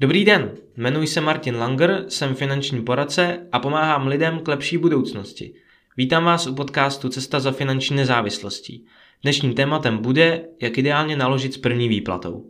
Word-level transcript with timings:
Dobrý 0.00 0.24
den, 0.24 0.50
jmenuji 0.76 1.06
se 1.06 1.20
Martin 1.20 1.56
Langer, 1.56 2.04
jsem 2.08 2.34
finanční 2.34 2.82
poradce 2.82 3.46
a 3.52 3.58
pomáhám 3.58 4.06
lidem 4.06 4.38
k 4.38 4.48
lepší 4.48 4.78
budoucnosti. 4.78 5.54
Vítám 5.96 6.24
vás 6.24 6.46
u 6.46 6.54
podcastu 6.54 7.08
Cesta 7.08 7.40
za 7.40 7.52
finanční 7.52 7.96
nezávislostí. 7.96 8.86
Dnešním 9.22 9.54
tématem 9.54 9.98
bude, 9.98 10.44
jak 10.60 10.78
ideálně 10.78 11.16
naložit 11.16 11.54
s 11.54 11.58
první 11.58 11.88
výplatou. 11.88 12.46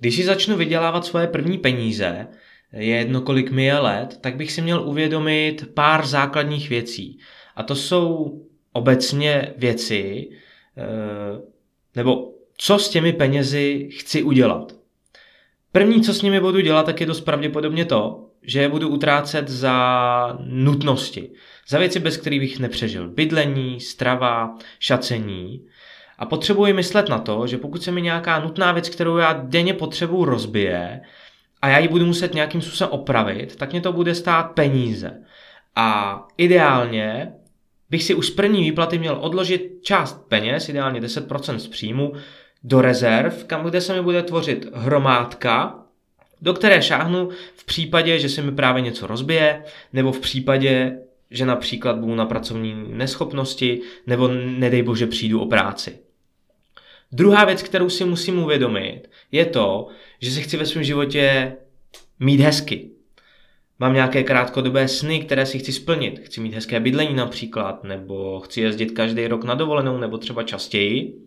Když 0.00 0.16
si 0.16 0.24
začnu 0.24 0.56
vydělávat 0.56 1.04
svoje 1.04 1.26
první 1.26 1.58
peníze, 1.58 2.26
je 2.72 2.96
jedno 2.96 3.20
kolik 3.20 3.50
mi 3.50 3.64
je 3.64 3.78
let, 3.78 4.18
tak 4.20 4.36
bych 4.36 4.52
si 4.52 4.62
měl 4.62 4.88
uvědomit 4.88 5.64
pár 5.74 6.06
základních 6.06 6.70
věcí. 6.70 7.18
A 7.56 7.62
to 7.62 7.74
jsou 7.74 8.40
obecně 8.72 9.54
věci, 9.56 10.28
eh, 10.76 10.84
nebo 11.96 12.32
co 12.56 12.78
s 12.78 12.88
těmi 12.88 13.12
penězi 13.12 13.88
chci 13.92 14.22
udělat. 14.22 14.75
První, 15.76 16.00
co 16.00 16.14
s 16.14 16.22
nimi 16.22 16.40
budu 16.40 16.60
dělat, 16.60 16.86
tak 16.86 17.00
je 17.00 17.06
dost 17.06 17.20
pravděpodobně 17.20 17.84
to, 17.84 18.26
že 18.42 18.60
je 18.60 18.68
budu 18.68 18.88
utrácet 18.88 19.48
za 19.48 20.38
nutnosti. 20.44 21.30
Za 21.68 21.78
věci, 21.78 22.00
bez 22.00 22.16
kterých 22.16 22.40
bych 22.40 22.58
nepřežil. 22.58 23.08
Bydlení, 23.08 23.80
strava, 23.80 24.58
šacení. 24.78 25.66
A 26.18 26.26
potřebuji 26.26 26.72
myslet 26.72 27.08
na 27.08 27.18
to, 27.18 27.46
že 27.46 27.58
pokud 27.58 27.82
se 27.82 27.92
mi 27.92 28.02
nějaká 28.02 28.40
nutná 28.40 28.72
věc, 28.72 28.88
kterou 28.88 29.16
já 29.16 29.32
denně 29.32 29.74
potřebuji, 29.74 30.24
rozbije 30.24 31.00
a 31.62 31.68
já 31.68 31.78
ji 31.78 31.88
budu 31.88 32.06
muset 32.06 32.34
nějakým 32.34 32.62
způsobem 32.62 32.92
opravit, 32.92 33.56
tak 33.56 33.72
mě 33.72 33.80
to 33.80 33.92
bude 33.92 34.14
stát 34.14 34.42
peníze. 34.42 35.22
A 35.74 36.18
ideálně 36.36 37.32
bych 37.90 38.02
si 38.02 38.14
už 38.14 38.26
z 38.26 38.30
první 38.30 38.62
výplaty 38.62 38.98
měl 38.98 39.18
odložit 39.20 39.78
část 39.82 40.28
peněz, 40.28 40.68
ideálně 40.68 41.00
10% 41.00 41.56
z 41.56 41.68
příjmu, 41.68 42.12
do 42.66 42.80
rezerv, 42.80 43.44
kam 43.44 43.64
kde 43.64 43.80
se 43.80 43.94
mi 43.94 44.02
bude 44.02 44.22
tvořit 44.22 44.66
hromádka, 44.74 45.78
do 46.42 46.54
které 46.54 46.82
šáhnu 46.82 47.28
v 47.56 47.64
případě, 47.64 48.18
že 48.18 48.28
se 48.28 48.42
mi 48.42 48.52
právě 48.52 48.82
něco 48.82 49.06
rozbije, 49.06 49.64
nebo 49.92 50.12
v 50.12 50.20
případě, 50.20 50.98
že 51.30 51.46
například 51.46 51.98
budu 51.98 52.14
na 52.14 52.26
pracovní 52.26 52.74
neschopnosti, 52.88 53.80
nebo 54.06 54.28
nedej 54.28 54.82
bože 54.82 55.06
přijdu 55.06 55.40
o 55.40 55.46
práci. 55.46 55.98
Druhá 57.12 57.44
věc, 57.44 57.62
kterou 57.62 57.88
si 57.88 58.04
musím 58.04 58.38
uvědomit, 58.38 59.00
je 59.32 59.44
to, 59.44 59.88
že 60.20 60.30
se 60.30 60.40
chci 60.40 60.56
ve 60.56 60.66
svém 60.66 60.84
životě 60.84 61.52
mít 62.20 62.40
hezky. 62.40 62.90
Mám 63.78 63.94
nějaké 63.94 64.22
krátkodobé 64.22 64.88
sny, 64.88 65.20
které 65.20 65.46
si 65.46 65.58
chci 65.58 65.72
splnit. 65.72 66.20
Chci 66.24 66.40
mít 66.40 66.54
hezké 66.54 66.80
bydlení 66.80 67.14
například, 67.14 67.84
nebo 67.84 68.40
chci 68.40 68.60
jezdit 68.60 68.90
každý 68.90 69.26
rok 69.26 69.44
na 69.44 69.54
dovolenou, 69.54 69.98
nebo 69.98 70.18
třeba 70.18 70.42
častěji. 70.42 71.25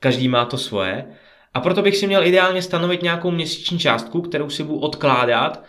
Každý 0.00 0.28
má 0.28 0.44
to 0.44 0.58
svoje. 0.58 1.06
A 1.54 1.60
proto 1.60 1.82
bych 1.82 1.96
si 1.96 2.06
měl 2.06 2.26
ideálně 2.26 2.62
stanovit 2.62 3.02
nějakou 3.02 3.30
měsíční 3.30 3.78
částku, 3.78 4.20
kterou 4.20 4.50
si 4.50 4.62
budu 4.62 4.78
odkládat 4.78 5.64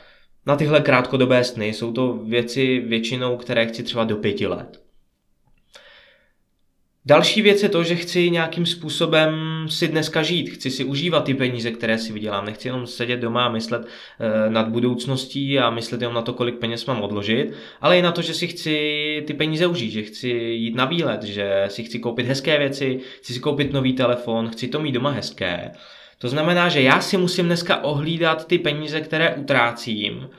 na 0.45 0.55
tyhle 0.55 0.81
krátkodobé 0.81 1.43
sny. 1.43 1.67
Jsou 1.67 1.93
to 1.93 2.13
věci 2.13 2.79
většinou, 2.79 3.37
které 3.37 3.65
chci 3.65 3.83
třeba 3.83 4.03
do 4.03 4.15
pěti 4.15 4.47
let. 4.47 4.86
Další 7.07 7.41
věc 7.41 7.63
je 7.63 7.69
to, 7.69 7.83
že 7.83 7.95
chci 7.95 8.29
nějakým 8.29 8.65
způsobem 8.65 9.35
si 9.69 9.87
dneska 9.87 10.23
žít, 10.23 10.49
chci 10.49 10.71
si 10.71 10.83
užívat 10.83 11.23
ty 11.23 11.33
peníze, 11.33 11.71
které 11.71 11.97
si 11.97 12.13
vydělám. 12.13 12.45
Nechci 12.45 12.67
jenom 12.67 12.87
sedět 12.87 13.17
doma 13.17 13.45
a 13.45 13.49
myslet 13.49 13.81
e, 13.85 14.49
nad 14.49 14.67
budoucností 14.67 15.59
a 15.59 15.69
myslet 15.69 16.01
jenom 16.01 16.15
na 16.15 16.21
to, 16.21 16.33
kolik 16.33 16.55
peněz 16.55 16.85
mám 16.85 17.01
odložit, 17.01 17.53
ale 17.81 17.99
i 17.99 18.01
na 18.01 18.11
to, 18.11 18.21
že 18.21 18.33
si 18.33 18.47
chci 18.47 19.23
ty 19.27 19.33
peníze 19.33 19.67
užít, 19.67 19.91
že 19.91 20.01
chci 20.01 20.29
jít 20.29 20.75
na 20.75 20.85
výlet, 20.85 21.23
že 21.23 21.65
si 21.67 21.83
chci 21.83 21.99
koupit 21.99 22.25
hezké 22.25 22.59
věci, 22.59 22.99
chci 23.17 23.33
si 23.33 23.39
koupit 23.39 23.73
nový 23.73 23.93
telefon, 23.93 24.49
chci 24.49 24.67
to 24.67 24.79
mít 24.79 24.91
doma 24.91 25.11
hezké. 25.11 25.71
To 26.17 26.29
znamená, 26.29 26.69
že 26.69 26.81
já 26.81 27.01
si 27.01 27.17
musím 27.17 27.45
dneska 27.45 27.83
ohlídat 27.83 28.47
ty 28.47 28.57
peníze, 28.57 29.01
které 29.01 29.35
utrácím, 29.35 30.29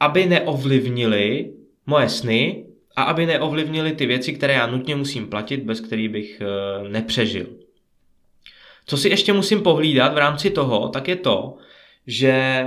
aby 0.00 0.26
neovlivnili 0.26 1.50
moje 1.86 2.08
sny, 2.08 2.69
a 2.96 3.02
aby 3.02 3.26
neovlivnili 3.26 3.92
ty 3.92 4.06
věci, 4.06 4.32
které 4.32 4.54
já 4.54 4.66
nutně 4.66 4.96
musím 4.96 5.26
platit, 5.28 5.62
bez 5.62 5.80
kterých 5.80 6.08
bych 6.08 6.40
eh, 6.40 6.88
nepřežil. 6.88 7.46
Co 8.86 8.96
si 8.96 9.08
ještě 9.08 9.32
musím 9.32 9.62
pohlídat 9.62 10.14
v 10.14 10.18
rámci 10.18 10.50
toho, 10.50 10.88
tak 10.88 11.08
je 11.08 11.16
to, 11.16 11.56
že 12.06 12.64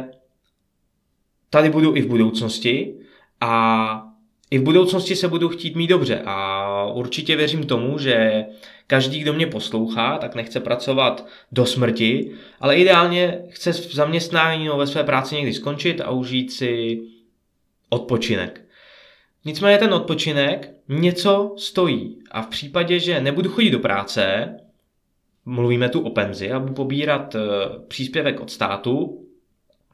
tady 1.49 1.69
budu 1.69 1.95
i 1.95 2.01
v 2.01 2.07
budoucnosti 2.07 2.95
a 3.41 4.13
i 4.51 4.57
v 4.57 4.63
budoucnosti 4.63 5.15
se 5.15 5.27
budu 5.27 5.49
chtít 5.49 5.75
mít 5.75 5.87
dobře 5.87 6.21
a 6.25 6.87
určitě 6.93 7.35
věřím 7.35 7.63
tomu, 7.63 7.97
že 7.97 8.45
každý, 8.87 9.19
kdo 9.19 9.33
mě 9.33 9.47
poslouchá, 9.47 10.17
tak 10.17 10.35
nechce 10.35 10.59
pracovat 10.59 11.27
do 11.51 11.65
smrti, 11.65 12.31
ale 12.59 12.77
ideálně 12.77 13.41
chce 13.49 13.71
v 13.71 13.93
zaměstnání 13.95 14.65
nebo 14.65 14.77
ve 14.77 14.87
své 14.87 15.03
práci 15.03 15.35
někdy 15.35 15.53
skončit 15.53 16.01
a 16.01 16.11
užít 16.11 16.51
si 16.51 17.01
odpočinek. 17.89 18.62
Nicméně 19.45 19.77
ten 19.77 19.93
odpočinek 19.93 20.73
něco 20.89 21.55
stojí. 21.57 22.19
A 22.31 22.41
v 22.41 22.47
případě, 22.47 22.99
že 22.99 23.21
nebudu 23.21 23.49
chodit 23.49 23.69
do 23.69 23.79
práce, 23.79 24.53
mluvíme 25.45 25.89
tu 25.89 26.01
o 26.01 26.09
penzi 26.09 26.51
a 26.51 26.59
budu 26.59 26.73
pobírat 26.73 27.35
e, 27.35 27.39
příspěvek 27.87 28.39
od 28.39 28.51
státu, 28.51 29.25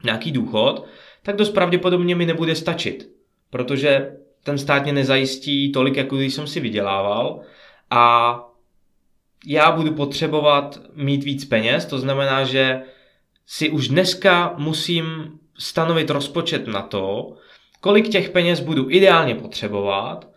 nějaký 0.04 0.32
důchod, 0.32 0.86
tak 1.24 1.36
dost 1.36 1.50
pravděpodobně 1.50 2.16
mi 2.16 2.26
nebude 2.26 2.56
stačit, 2.56 3.10
protože 3.50 4.12
ten 4.44 4.58
stát 4.58 4.84
mě 4.84 4.94
nezajistí 4.94 5.72
tolik, 5.72 5.98
jako 5.98 6.18
když 6.18 6.34
jsem 6.34 6.48
si 6.48 6.60
vydělával. 6.60 7.42
A 7.90 8.36
já 9.46 9.72
budu 9.72 9.94
potřebovat 9.94 10.82
mít 10.94 11.24
víc 11.24 11.46
peněz, 11.46 11.86
to 11.86 12.00
znamená, 12.00 12.44
že 12.44 12.82
si 13.46 13.70
už 13.70 13.88
dneska 13.88 14.54
musím 14.58 15.06
stanovit 15.58 16.10
rozpočet 16.10 16.68
na 16.68 16.82
to, 16.82 17.36
kolik 17.82 18.10
těch 18.10 18.30
peněz 18.30 18.60
budu 18.60 18.92
ideálně 18.92 19.36
potřebovat 19.36 20.28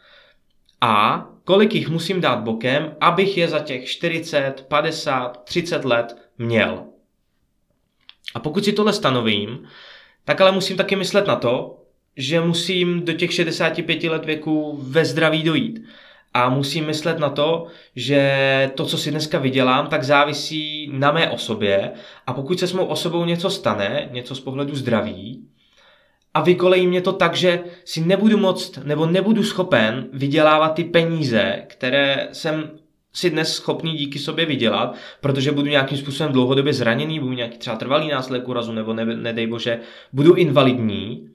a 0.80 1.26
kolik 1.44 1.74
jich 1.74 1.88
musím 1.88 2.20
dát 2.20 2.38
bokem, 2.38 2.96
abych 3.00 3.38
je 3.38 3.48
za 3.48 3.58
těch 3.58 3.86
40, 3.86 4.64
50, 4.68 5.44
30 5.44 5.84
let 5.84 6.16
měl. 6.38 6.84
A 8.34 8.40
pokud 8.40 8.64
si 8.64 8.72
tohle 8.72 8.92
stanovím, 8.92 9.68
tak 10.24 10.40
ale 10.40 10.52
musím 10.52 10.76
taky 10.76 10.96
myslet 10.96 11.26
na 11.26 11.36
to, 11.36 11.78
že 12.16 12.40
musím 12.40 13.04
do 13.04 13.12
těch 13.12 13.32
65 13.32 14.04
let 14.04 14.24
věku 14.24 14.78
ve 14.82 15.04
zdraví 15.04 15.42
dojít. 15.42 15.82
A 16.34 16.48
musím 16.48 16.86
myslet 16.86 17.18
na 17.18 17.30
to, 17.30 17.66
že 17.96 18.70
to, 18.74 18.86
co 18.86 18.98
si 18.98 19.10
dneska 19.10 19.38
vydělám, 19.38 19.86
tak 19.86 20.02
závisí 20.04 20.90
na 20.92 21.12
mé 21.12 21.30
osobě. 21.30 21.92
A 22.26 22.32
pokud 22.32 22.58
se 22.58 22.66
s 22.66 22.72
mou 22.72 22.84
osobou 22.84 23.24
něco 23.24 23.50
stane, 23.50 24.08
něco 24.12 24.34
z 24.34 24.40
pohledu 24.40 24.74
zdraví, 24.74 25.48
a 26.34 26.40
vykolejí 26.40 26.86
mě 26.86 27.00
to 27.00 27.12
tak, 27.12 27.34
že 27.34 27.60
si 27.84 28.00
nebudu 28.00 28.38
moct 28.38 28.78
nebo 28.84 29.06
nebudu 29.06 29.42
schopen 29.42 30.06
vydělávat 30.12 30.68
ty 30.68 30.84
peníze, 30.84 31.62
které 31.66 32.28
jsem 32.32 32.70
si 33.12 33.30
dnes 33.30 33.54
schopný 33.54 33.92
díky 33.96 34.18
sobě 34.18 34.46
vydělat, 34.46 34.94
protože 35.20 35.52
budu 35.52 35.68
nějakým 35.68 35.98
způsobem 35.98 36.32
dlouhodobě 36.32 36.72
zraněný, 36.72 37.20
budu 37.20 37.32
nějaký 37.32 37.58
třeba 37.58 37.76
trvalý 37.76 38.08
následek 38.08 38.48
úrazu, 38.48 38.72
nebo 38.72 38.92
ne, 38.92 39.04
nedej 39.04 39.46
bože, 39.46 39.80
budu 40.12 40.34
invalidní, 40.34 41.28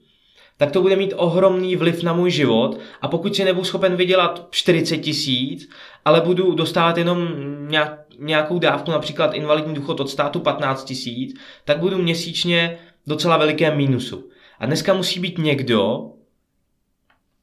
tak 0.56 0.70
to 0.72 0.82
bude 0.82 0.96
mít 0.96 1.14
ohromný 1.16 1.76
vliv 1.76 2.02
na 2.02 2.12
můj 2.12 2.30
život 2.30 2.78
a 3.00 3.08
pokud 3.08 3.36
si 3.36 3.44
nebudu 3.44 3.64
schopen 3.64 3.96
vydělat 3.96 4.48
40 4.50 4.96
tisíc, 4.96 5.68
ale 6.04 6.20
budu 6.20 6.54
dostávat 6.54 6.98
jenom 6.98 7.28
nějak, 7.68 8.00
nějakou 8.18 8.58
dávku, 8.58 8.90
například 8.90 9.34
invalidní 9.34 9.74
důchod 9.74 10.00
od 10.00 10.10
státu 10.10 10.40
15 10.40 10.84
tisíc, 10.84 11.40
tak 11.64 11.78
budu 11.78 11.98
měsíčně 11.98 12.78
docela 13.06 13.36
velikém 13.36 13.76
mínusu. 13.76 14.28
A 14.58 14.66
dneska 14.66 14.94
musí 14.94 15.20
být 15.20 15.38
někdo, 15.38 16.10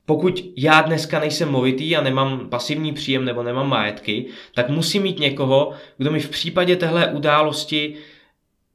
pokud 0.06 0.44
já 0.58 0.82
dneska 0.82 1.20
nejsem 1.20 1.50
movitý 1.50 1.96
a 1.96 2.02
nemám 2.02 2.50
pasivní 2.50 2.94
příjem 2.94 3.26
nebo 3.26 3.44
nemám 3.44 3.70
majetky, 3.70 4.26
tak 4.56 4.70
musím 4.70 5.04
mít 5.04 5.20
někoho, 5.20 5.74
kdo 5.98 6.12
mi 6.12 6.20
v 6.20 6.30
případě 6.30 6.76
téhle 6.76 7.12
události 7.12 7.96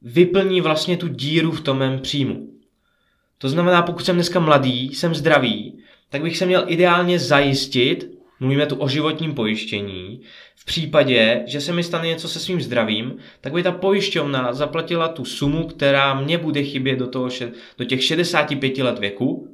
vyplní 0.01 0.61
vlastně 0.61 0.97
tu 0.97 1.07
díru 1.07 1.51
v 1.51 1.61
tom 1.61 1.77
mém 1.77 1.99
příjmu. 1.99 2.47
To 3.37 3.49
znamená, 3.49 3.81
pokud 3.81 4.05
jsem 4.05 4.15
dneska 4.15 4.39
mladý, 4.39 4.95
jsem 4.95 5.15
zdravý, 5.15 5.79
tak 6.09 6.21
bych 6.21 6.37
se 6.37 6.45
měl 6.45 6.63
ideálně 6.67 7.19
zajistit, 7.19 8.20
mluvíme 8.41 8.65
tu 8.65 8.75
o 8.75 8.87
životním 8.87 9.33
pojištění, 9.33 10.21
v 10.55 10.65
případě, 10.65 11.43
že 11.47 11.61
se 11.61 11.73
mi 11.73 11.83
stane 11.83 12.07
něco 12.07 12.27
se 12.27 12.39
svým 12.39 12.61
zdravím, 12.61 13.17
tak 13.41 13.53
by 13.53 13.63
ta 13.63 13.71
pojišťovna 13.71 14.53
zaplatila 14.53 15.07
tu 15.07 15.25
sumu, 15.25 15.67
která 15.67 16.21
mě 16.21 16.37
bude 16.37 16.63
chybět 16.63 16.95
do, 16.95 17.07
toho, 17.07 17.29
do 17.77 17.85
těch 17.85 18.03
65 18.03 18.77
let 18.77 18.99
věku, 18.99 19.47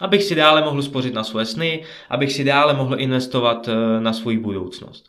abych 0.00 0.22
si 0.22 0.34
dále 0.34 0.64
mohl 0.64 0.82
spořit 0.82 1.14
na 1.14 1.24
svoje 1.24 1.46
sny, 1.46 1.84
abych 2.10 2.32
si 2.32 2.44
dále 2.44 2.74
mohl 2.74 3.00
investovat 3.00 3.68
eh, 3.68 4.00
na 4.00 4.12
svou 4.12 4.36
budoucnost. 4.40 5.04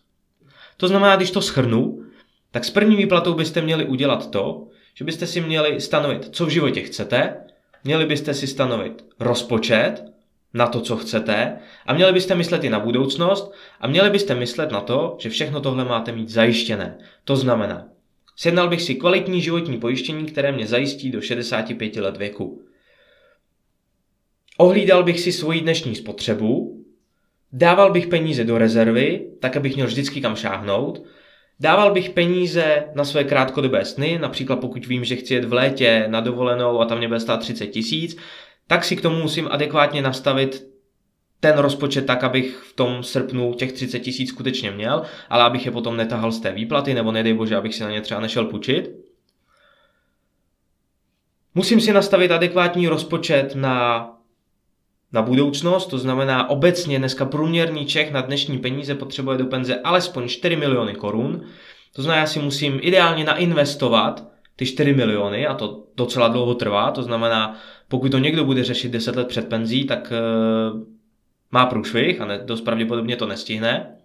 To 0.77 0.87
znamená, 0.87 1.15
když 1.15 1.31
to 1.31 1.41
schrnu, 1.41 2.03
tak 2.51 2.65
s 2.65 2.69
první 2.69 2.95
výplatou 2.95 3.33
byste 3.33 3.61
měli 3.61 3.85
udělat 3.85 4.31
to, 4.31 4.67
že 4.93 5.05
byste 5.05 5.27
si 5.27 5.41
měli 5.41 5.81
stanovit, 5.81 6.29
co 6.31 6.45
v 6.45 6.49
životě 6.49 6.81
chcete, 6.81 7.37
měli 7.83 8.05
byste 8.05 8.33
si 8.33 8.47
stanovit 8.47 9.05
rozpočet, 9.19 10.08
na 10.53 10.67
to, 10.67 10.81
co 10.81 10.97
chcete 10.97 11.57
a 11.85 11.93
měli 11.93 12.13
byste 12.13 12.35
myslet 12.35 12.63
i 12.63 12.69
na 12.69 12.79
budoucnost 12.79 13.53
a 13.79 13.87
měli 13.87 14.09
byste 14.09 14.35
myslet 14.35 14.71
na 14.71 14.81
to, 14.81 15.17
že 15.19 15.29
všechno 15.29 15.61
tohle 15.61 15.85
máte 15.85 16.11
mít 16.11 16.29
zajištěné. 16.29 16.97
To 17.23 17.35
znamená 17.35 17.85
Sjednal 18.41 18.69
bych 18.69 18.81
si 18.81 18.95
kvalitní 18.95 19.41
životní 19.41 19.77
pojištění, 19.77 20.25
které 20.25 20.51
mě 20.51 20.67
zajistí 20.67 21.11
do 21.11 21.21
65 21.21 21.95
let 21.95 22.17
věku. 22.17 22.61
Ohlídal 24.57 25.03
bych 25.03 25.19
si 25.19 25.31
svoji 25.31 25.61
dnešní 25.61 25.95
spotřebu, 25.95 26.83
dával 27.51 27.91
bych 27.91 28.07
peníze 28.07 28.43
do 28.43 28.57
rezervy, 28.57 29.27
tak 29.39 29.57
abych 29.57 29.75
měl 29.75 29.87
vždycky 29.87 30.21
kam 30.21 30.35
šáhnout, 30.35 31.03
dával 31.59 31.93
bych 31.93 32.09
peníze 32.09 32.85
na 32.95 33.03
své 33.03 33.23
krátkodobé 33.23 33.85
sny, 33.85 34.19
například 34.21 34.55
pokud 34.55 34.85
vím, 34.85 35.05
že 35.05 35.15
chci 35.15 35.33
jet 35.33 35.45
v 35.45 35.53
létě 35.53 36.05
na 36.07 36.21
dovolenou 36.21 36.79
a 36.79 36.85
tam 36.85 36.97
mě 36.97 37.07
bude 37.07 37.19
stát 37.19 37.37
30 37.37 37.67
tisíc, 37.67 38.17
tak 38.69 38.83
si 38.83 38.95
k 38.95 39.01
tomu 39.01 39.21
musím 39.21 39.48
adekvátně 39.51 40.01
nastavit 40.01 40.68
ten 41.39 41.57
rozpočet 41.57 42.06
tak, 42.06 42.24
abych 42.24 42.57
v 42.57 42.74
tom 42.74 43.04
srpnu 43.04 43.54
těch 43.54 43.74
30 43.74 44.00
tisíc 44.00 44.30
skutečně 44.30 44.71
měl, 44.71 45.01
ale 45.30 45.44
abych 45.44 45.66
je 45.66 45.71
potom 45.71 45.98
netahal 45.98 46.31
z 46.31 46.39
té 46.39 46.51
výplaty, 46.51 46.94
nebo 46.94 47.12
nedej 47.12 47.33
bože, 47.33 47.56
abych 47.56 47.75
si 47.75 47.83
na 47.83 47.92
ně 47.92 48.01
třeba 48.01 48.19
nešel 48.19 48.45
půjčit. 48.45 48.89
Musím 51.56 51.81
si 51.81 51.94
nastavit 51.94 52.31
adekvátní 52.31 52.88
rozpočet 52.88 53.56
na, 53.56 54.10
na 55.12 55.21
budoucnost, 55.21 55.88
to 55.88 55.98
znamená 55.98 56.50
obecně 56.50 57.00
dneska 57.00 57.25
průměrný 57.25 57.86
Čech 57.86 58.12
na 58.12 58.21
dnešní 58.21 58.57
peníze 58.57 58.95
potřebuje 58.95 59.38
do 59.38 59.45
penze 59.45 59.80
alespoň 59.80 60.27
4 60.27 60.56
miliony 60.56 60.94
korun. 60.94 61.42
To 61.95 62.01
znamená, 62.01 62.21
já 62.21 62.27
si 62.27 62.39
musím 62.39 62.80
ideálně 62.81 63.24
nainvestovat 63.24 64.30
ty 64.59 64.65
4 64.65 64.94
miliony 64.94 65.47
a 65.47 65.53
to 65.53 65.83
docela 65.95 66.27
dlouho 66.27 66.56
trvá, 66.56 66.91
to 66.91 67.03
znamená, 67.03 67.59
pokud 67.88 68.11
to 68.11 68.17
někdo 68.17 68.45
bude 68.45 68.63
řešit 68.63 68.91
10 68.91 69.15
let 69.15 69.27
před 69.27 69.50
penzí, 69.50 69.85
tak 69.85 70.13
eh, 70.15 70.19
má 71.51 71.65
průšvih 71.65 72.21
a 72.21 72.25
ne, 72.25 72.41
dost 72.45 72.61
pravděpodobně 72.61 73.15
to 73.15 73.27
nestihne. 73.27 73.95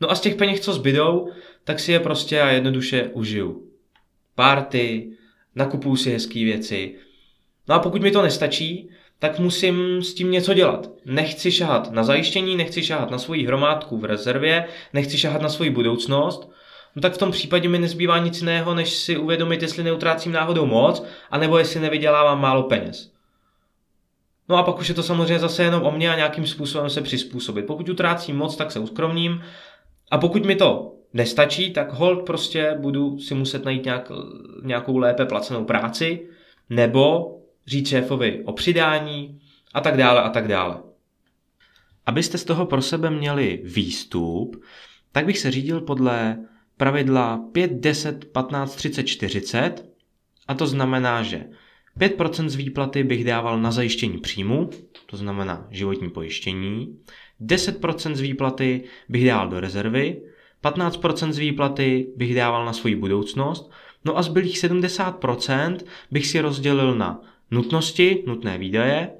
No 0.00 0.10
a 0.10 0.14
z 0.14 0.20
těch 0.20 0.34
peněz, 0.34 0.60
co 0.60 0.72
zbydou, 0.72 1.30
tak 1.64 1.80
si 1.80 1.92
je 1.92 2.00
prostě 2.00 2.40
a 2.40 2.48
jednoduše 2.48 3.10
užiju. 3.12 3.66
Párty, 4.34 5.10
nakupuju 5.54 5.96
si 5.96 6.10
hezké 6.10 6.44
věci. 6.44 6.96
No 7.68 7.74
a 7.74 7.78
pokud 7.78 8.02
mi 8.02 8.10
to 8.10 8.22
nestačí, 8.22 8.90
tak 9.18 9.38
musím 9.38 10.02
s 10.02 10.14
tím 10.14 10.30
něco 10.30 10.54
dělat. 10.54 10.90
Nechci 11.04 11.52
šahat 11.52 11.92
na 11.92 12.04
zajištění, 12.04 12.56
nechci 12.56 12.82
šahat 12.82 13.10
na 13.10 13.18
svoji 13.18 13.46
hromádku 13.46 13.98
v 13.98 14.04
rezervě, 14.04 14.68
nechci 14.92 15.18
šahat 15.18 15.42
na 15.42 15.48
svoji 15.48 15.70
budoucnost, 15.70 16.50
no 16.96 17.02
tak 17.02 17.14
v 17.14 17.18
tom 17.18 17.30
případě 17.30 17.68
mi 17.68 17.78
nezbývá 17.78 18.18
nic 18.18 18.40
jiného, 18.40 18.74
než 18.74 18.94
si 18.94 19.16
uvědomit, 19.16 19.62
jestli 19.62 19.82
neutrácím 19.82 20.32
náhodou 20.32 20.66
moc, 20.66 21.04
anebo 21.30 21.58
jestli 21.58 21.80
nevydělávám 21.80 22.40
málo 22.40 22.62
peněz. 22.62 23.12
No 24.48 24.56
a 24.56 24.62
pak 24.62 24.78
už 24.78 24.88
je 24.88 24.94
to 24.94 25.02
samozřejmě 25.02 25.38
zase 25.38 25.62
jenom 25.62 25.82
o 25.82 25.90
mě 25.90 26.12
a 26.12 26.16
nějakým 26.16 26.46
způsobem 26.46 26.90
se 26.90 27.02
přizpůsobit. 27.02 27.66
Pokud 27.66 27.88
utrácím 27.88 28.36
moc, 28.36 28.56
tak 28.56 28.72
se 28.72 28.78
uskromním. 28.78 29.42
A 30.10 30.18
pokud 30.18 30.44
mi 30.44 30.56
to 30.56 30.94
nestačí, 31.12 31.72
tak 31.72 31.92
hold 31.92 32.26
prostě 32.26 32.76
budu 32.80 33.18
si 33.18 33.34
muset 33.34 33.64
najít 33.64 33.84
nějak, 33.84 34.12
nějakou 34.62 34.96
lépe 34.96 35.24
placenou 35.24 35.64
práci, 35.64 36.28
nebo 36.70 37.32
říct 37.66 37.88
šéfovi 37.88 38.42
o 38.44 38.52
přidání 38.52 39.40
a 39.74 39.80
tak 39.80 39.96
dále 39.96 40.22
a 40.22 40.28
tak 40.28 40.48
dále. 40.48 40.78
Abyste 42.06 42.38
z 42.38 42.44
toho 42.44 42.66
pro 42.66 42.82
sebe 42.82 43.10
měli 43.10 43.62
výstup, 43.64 44.62
tak 45.12 45.26
bych 45.26 45.38
se 45.38 45.50
řídil 45.50 45.80
podle 45.80 46.38
pravidla 46.76 47.40
5, 47.52 47.72
10, 47.80 48.24
15, 48.32 48.76
30, 48.76 49.02
40 49.02 49.84
a 50.48 50.54
to 50.54 50.66
znamená, 50.66 51.22
že 51.22 51.44
5% 51.98 52.48
z 52.48 52.54
výplaty 52.54 53.04
bych 53.04 53.24
dával 53.24 53.60
na 53.60 53.70
zajištění 53.70 54.18
příjmu, 54.18 54.70
to 55.06 55.16
znamená 55.16 55.66
životní 55.70 56.10
pojištění, 56.10 56.98
10% 57.40 58.14
z 58.14 58.20
výplaty 58.20 58.84
bych 59.08 59.26
dával 59.26 59.48
do 59.48 59.60
rezervy, 59.60 60.22
15% 60.64 61.32
z 61.32 61.38
výplaty 61.38 62.06
bych 62.16 62.34
dával 62.34 62.64
na 62.64 62.72
svoji 62.72 62.96
budoucnost, 62.96 63.70
no 64.04 64.18
a 64.18 64.22
zbylých 64.22 64.56
70% 64.56 65.78
bych 66.10 66.26
si 66.26 66.40
rozdělil 66.40 66.94
na 66.94 67.20
nutnosti, 67.50 68.24
nutné 68.26 68.58
výdaje, 68.58 69.10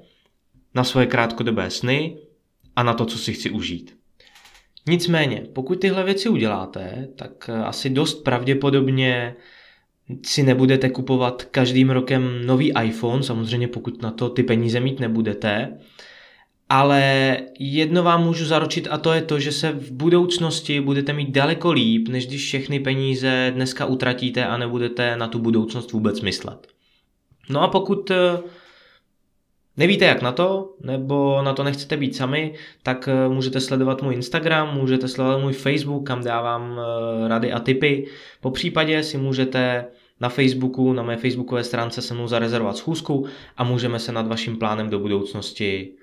na 0.75 0.83
svoje 0.83 1.05
krátkodobé 1.05 1.69
sny 1.69 2.17
a 2.75 2.83
na 2.83 2.93
to, 2.93 3.05
co 3.05 3.17
si 3.17 3.33
chci 3.33 3.49
užít. 3.49 3.97
Nicméně, 4.87 5.43
pokud 5.53 5.79
tyhle 5.79 6.03
věci 6.03 6.29
uděláte, 6.29 7.07
tak 7.15 7.49
asi 7.49 7.89
dost 7.89 8.23
pravděpodobně 8.23 9.35
si 10.25 10.43
nebudete 10.43 10.89
kupovat 10.89 11.43
každým 11.43 11.89
rokem 11.89 12.45
nový 12.45 12.73
iPhone, 12.83 13.23
samozřejmě 13.23 13.67
pokud 13.67 14.01
na 14.01 14.11
to 14.11 14.29
ty 14.29 14.43
peníze 14.43 14.79
mít 14.79 14.99
nebudete, 14.99 15.77
ale 16.69 17.37
jedno 17.59 18.03
vám 18.03 18.23
můžu 18.23 18.45
zaručit 18.45 18.87
a 18.91 18.97
to 18.97 19.13
je 19.13 19.21
to, 19.21 19.39
že 19.39 19.51
se 19.51 19.71
v 19.71 19.91
budoucnosti 19.91 20.81
budete 20.81 21.13
mít 21.13 21.31
daleko 21.31 21.71
líp, 21.71 22.07
než 22.07 22.27
když 22.27 22.45
všechny 22.45 22.79
peníze 22.79 23.51
dneska 23.55 23.85
utratíte 23.85 24.45
a 24.45 24.57
nebudete 24.57 25.17
na 25.17 25.27
tu 25.27 25.39
budoucnost 25.39 25.91
vůbec 25.91 26.21
myslet. 26.21 26.67
No 27.49 27.61
a 27.61 27.67
pokud 27.67 28.11
eh, 28.11 28.39
nevíte 29.77 30.05
jak 30.05 30.21
na 30.21 30.31
to, 30.31 30.73
nebo 30.81 31.41
na 31.41 31.53
to 31.53 31.63
nechcete 31.63 31.97
být 31.97 32.15
sami, 32.15 32.53
tak 32.83 33.07
eh, 33.07 33.29
můžete 33.29 33.61
sledovat 33.61 34.01
můj 34.01 34.13
Instagram, 34.13 34.75
můžete 34.75 35.07
sledovat 35.07 35.37
můj 35.37 35.53
Facebook, 35.53 36.07
kam 36.07 36.23
dávám 36.23 36.79
eh, 36.79 37.27
rady 37.27 37.51
a 37.51 37.59
tipy. 37.59 38.07
Po 38.41 38.51
případě 38.51 39.03
si 39.03 39.17
můžete 39.17 39.85
na 40.19 40.29
Facebooku, 40.29 40.93
na 40.93 41.03
mé 41.03 41.17
facebookové 41.17 41.63
stránce 41.63 42.01
se 42.01 42.13
mnou 42.13 42.27
zarezervovat 42.27 42.77
schůzku 42.77 43.25
a 43.57 43.63
můžeme 43.63 43.99
se 43.99 44.11
nad 44.11 44.27
vaším 44.27 44.57
plánem 44.57 44.89
do 44.89 44.99
budoucnosti 44.99 45.93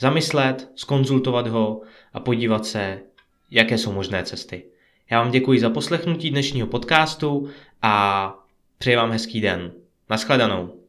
zamyslet, 0.00 0.70
skonzultovat 0.74 1.46
ho 1.46 1.80
a 2.12 2.20
podívat 2.20 2.66
se, 2.66 3.00
jaké 3.50 3.78
jsou 3.78 3.92
možné 3.92 4.24
cesty. 4.24 4.64
Já 5.10 5.22
vám 5.22 5.30
děkuji 5.30 5.60
za 5.60 5.70
poslechnutí 5.70 6.30
dnešního 6.30 6.66
podcastu 6.66 7.48
a 7.82 8.34
přeji 8.78 8.96
vám 8.96 9.10
hezký 9.10 9.40
den. 9.40 9.72
Naschledanou. 10.10 10.81